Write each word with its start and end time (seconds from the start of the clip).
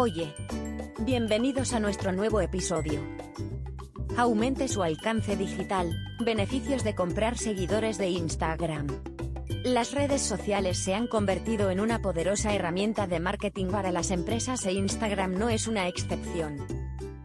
Oye, 0.00 0.32
bienvenidos 1.00 1.72
a 1.72 1.80
nuestro 1.80 2.12
nuevo 2.12 2.40
episodio. 2.40 3.00
Aumente 4.16 4.68
su 4.68 4.84
alcance 4.84 5.36
digital, 5.36 5.92
beneficios 6.24 6.84
de 6.84 6.94
comprar 6.94 7.36
seguidores 7.36 7.98
de 7.98 8.08
Instagram. 8.08 8.86
Las 9.64 9.90
redes 9.90 10.22
sociales 10.22 10.78
se 10.78 10.94
han 10.94 11.08
convertido 11.08 11.70
en 11.70 11.80
una 11.80 12.00
poderosa 12.00 12.54
herramienta 12.54 13.08
de 13.08 13.18
marketing 13.18 13.72
para 13.72 13.90
las 13.90 14.12
empresas 14.12 14.64
e 14.66 14.72
Instagram 14.72 15.32
no 15.32 15.48
es 15.48 15.66
una 15.66 15.88
excepción. 15.88 16.64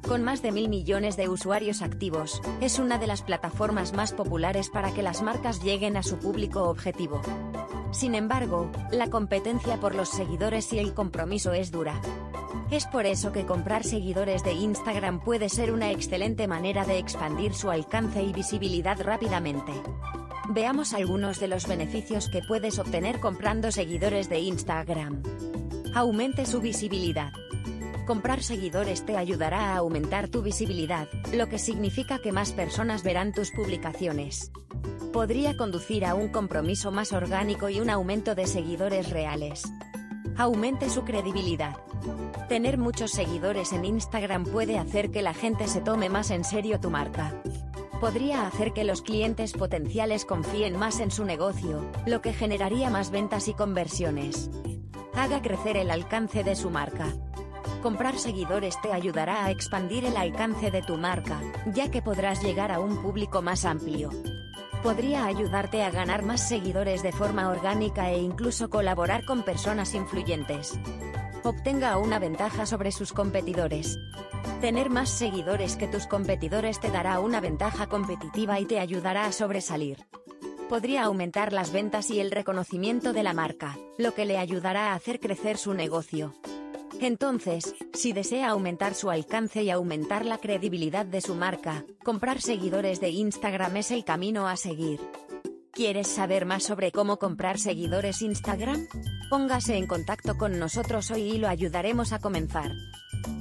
Con 0.08 0.24
más 0.24 0.42
de 0.42 0.52
mil 0.52 0.68
millones 0.68 1.16
de 1.16 1.30
usuarios 1.30 1.84
activos, 1.84 2.42
es 2.60 2.80
una 2.80 2.98
de 2.98 3.06
las 3.06 3.22
plataformas 3.22 3.94
más 3.94 4.14
populares 4.14 4.72
para 4.72 4.92
que 4.96 5.04
las 5.04 5.22
marcas 5.22 5.62
lleguen 5.62 5.96
a 5.96 6.02
su 6.02 6.18
público 6.18 6.64
objetivo. 6.64 7.22
Sin 7.92 8.16
embargo, 8.16 8.72
la 8.92 9.12
competencia 9.12 9.78
por 9.80 9.94
los 9.94 10.10
seguidores 10.10 10.74
y 10.74 10.80
el 10.80 10.96
compromiso 10.96 11.54
es 11.54 11.70
dura. 11.70 12.02
Es 12.72 12.86
por 12.88 13.06
eso 13.06 13.32
que 13.32 13.46
comprar 13.46 13.84
seguidores 13.84 14.44
de 14.44 14.54
Instagram 14.54 15.20
puede 15.20 15.50
ser 15.50 15.72
una 15.72 15.92
excelente 15.92 16.48
manera 16.48 16.86
de 16.86 16.98
expandir 16.98 17.54
su 17.54 17.70
alcance 17.70 18.24
y 18.24 18.34
visibilidad 18.34 19.00
rápidamente. 19.02 19.72
Veamos 20.50 20.94
algunos 20.94 21.40
de 21.40 21.48
los 21.48 21.68
beneficios 21.68 22.30
que 22.30 22.42
puedes 22.42 22.80
obtener 22.80 23.20
comprando 23.20 23.72
seguidores 23.72 24.28
de 24.28 24.40
Instagram. 24.40 25.24
Aumente 25.96 26.46
su 26.46 26.60
visibilidad. 26.60 27.32
Comprar 28.06 28.44
seguidores 28.44 29.06
te 29.06 29.16
ayudará 29.16 29.74
a 29.74 29.78
aumentar 29.78 30.28
tu 30.28 30.42
visibilidad, 30.42 31.08
lo 31.32 31.48
que 31.48 31.60
significa 31.60 32.20
que 32.20 32.34
más 32.34 32.52
personas 32.52 33.04
verán 33.04 33.32
tus 33.32 33.52
publicaciones. 33.52 34.52
Podría 35.14 35.56
conducir 35.56 36.06
a 36.06 36.16
un 36.16 36.30
compromiso 36.30 36.92
más 36.92 37.14
orgánico 37.14 37.70
y 37.70 37.80
un 37.80 37.90
aumento 37.90 38.36
de 38.36 38.48
seguidores 38.48 39.12
reales. 39.12 39.64
Aumente 40.38 40.90
su 40.90 41.04
credibilidad. 41.04 41.78
Tener 42.50 42.80
muchos 42.80 43.12
seguidores 43.12 43.72
en 43.72 43.86
Instagram 43.86 44.46
puede 44.46 44.80
hacer 44.80 45.12
que 45.12 45.22
la 45.22 45.34
gente 45.34 45.68
se 45.68 45.80
tome 45.80 46.10
más 46.10 46.32
en 46.32 46.44
serio 46.44 46.80
tu 46.80 46.90
marca. 46.90 47.34
Podría 48.02 48.48
hacer 48.48 48.74
que 48.74 48.84
los 48.84 49.04
clientes 49.04 49.54
potenciales 49.54 50.26
confíen 50.26 50.78
más 50.78 51.00
en 51.00 51.12
su 51.12 51.24
negocio, 51.24 51.86
lo 52.08 52.22
que 52.22 52.34
generaría 52.34 52.90
más 52.90 53.12
ventas 53.12 53.48
y 53.48 53.54
conversiones. 53.54 54.50
Haga 55.14 55.42
crecer 55.42 55.78
el 55.78 55.92
alcance 55.92 56.44
de 56.44 56.56
su 56.56 56.72
marca. 56.72 57.14
Comprar 57.84 58.18
seguidores 58.18 58.82
te 58.82 58.92
ayudará 58.92 59.46
a 59.46 59.52
expandir 59.52 60.04
el 60.04 60.18
alcance 60.18 60.72
de 60.72 60.82
tu 60.82 60.98
marca, 60.98 61.40
ya 61.74 61.92
que 61.92 62.02
podrás 62.02 62.42
llegar 62.42 62.72
a 62.72 62.80
un 62.80 63.02
público 63.04 63.42
más 63.42 63.66
amplio. 63.66 64.10
Podría 64.84 65.26
ayudarte 65.26 65.82
a 65.82 65.90
ganar 65.90 66.24
más 66.24 66.48
seguidores 66.48 67.02
de 67.02 67.12
forma 67.12 67.50
orgánica 67.50 68.12
e 68.12 68.20
incluso 68.20 68.70
colaborar 68.70 69.26
con 69.26 69.44
personas 69.44 69.96
influyentes 69.96 70.78
obtenga 71.44 71.98
una 71.98 72.20
ventaja 72.20 72.66
sobre 72.66 72.92
sus 72.92 73.14
competidores. 73.14 74.00
Tener 74.62 74.90
más 74.90 75.10
seguidores 75.10 75.76
que 75.76 75.88
tus 75.88 76.08
competidores 76.08 76.80
te 76.80 76.90
dará 76.90 77.20
una 77.20 77.42
ventaja 77.42 77.88
competitiva 77.88 78.60
y 78.60 78.66
te 78.66 78.80
ayudará 78.80 79.26
a 79.26 79.32
sobresalir. 79.32 80.06
Podría 80.70 81.04
aumentar 81.04 81.54
las 81.54 81.72
ventas 81.72 82.10
y 82.10 82.20
el 82.20 82.32
reconocimiento 82.32 83.14
de 83.14 83.24
la 83.24 83.34
marca, 83.34 83.78
lo 83.98 84.14
que 84.14 84.26
le 84.26 84.38
ayudará 84.38 84.92
a 84.92 84.96
hacer 84.96 85.20
crecer 85.20 85.58
su 85.58 85.74
negocio. 85.74 86.34
Entonces, 87.00 87.76
si 87.94 88.14
desea 88.14 88.50
aumentar 88.50 88.94
su 88.94 89.10
alcance 89.10 89.64
y 89.64 89.70
aumentar 89.70 90.26
la 90.26 90.38
credibilidad 90.38 91.06
de 91.06 91.22
su 91.22 91.36
marca, 91.36 91.86
comprar 92.04 92.42
seguidores 92.42 93.00
de 93.02 93.10
Instagram 93.10 93.78
es 93.78 93.92
el 93.92 94.06
camino 94.06 94.48
a 94.48 94.56
seguir. 94.56 95.00
¿Quieres 95.72 96.08
saber 96.08 96.46
más 96.46 96.64
sobre 96.64 96.92
cómo 96.92 97.18
comprar 97.18 97.58
seguidores 97.58 98.22
Instagram? 98.22 98.88
Póngase 99.30 99.76
en 99.76 99.88
contacto 99.88 100.38
con 100.38 100.60
nosotros 100.60 101.10
hoy 101.10 101.24
y 101.24 101.38
lo 101.40 101.48
ayudaremos 101.48 102.14
a 102.14 102.20
comenzar. 102.20 102.72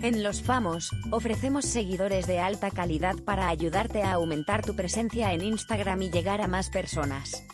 En 0.01 0.23
Los 0.23 0.43
Famos, 0.43 0.91
ofrecemos 1.11 1.67
seguidores 1.67 2.27
de 2.27 2.39
alta 2.39 2.71
calidad 2.71 3.17
para 3.25 3.49
ayudarte 3.49 4.03
a 4.03 4.15
aumentar 4.15 4.65
tu 4.65 4.75
presencia 4.75 5.33
en 5.33 5.43
Instagram 5.43 6.03
y 6.03 6.11
llegar 6.11 6.41
a 6.41 6.49
más 6.49 6.71
personas. 6.71 7.45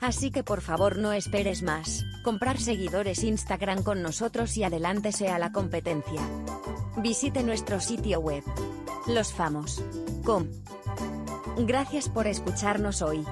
Así 0.00 0.30
que 0.30 0.42
por 0.44 0.60
favor 0.60 0.98
no 0.98 1.12
esperes 1.12 1.62
más, 1.62 2.04
comprar 2.22 2.58
seguidores 2.58 3.24
Instagram 3.24 3.82
con 3.82 4.02
nosotros 4.02 4.56
y 4.56 4.64
adelántese 4.64 5.28
a 5.28 5.38
la 5.38 5.52
competencia. 5.52 6.20
Visite 6.98 7.42
nuestro 7.42 7.80
sitio 7.80 8.20
web, 8.20 8.44
losfamos.com. 9.06 10.46
Gracias 11.58 12.08
por 12.08 12.26
escucharnos 12.26 13.00
hoy. 13.00 13.24